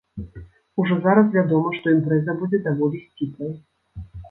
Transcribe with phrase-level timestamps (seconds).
[0.83, 3.55] Ужо зараз вядома, што імпрэза будзе даволі сціплай.